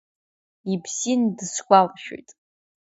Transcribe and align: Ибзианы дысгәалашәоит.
Ибзианы 0.73 1.27
дысгәалашәоит. 1.37 2.29